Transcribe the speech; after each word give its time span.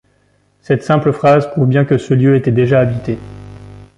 Cette 0.61 0.81
simple 0.81 1.13
phrase 1.13 1.45
prouve 1.51 1.67
bien 1.67 1.85
que 1.85 1.99
ce 1.99 2.15
lieu 2.15 2.35
était 2.35 2.51
déjà 2.51 2.79
habité. 2.79 3.19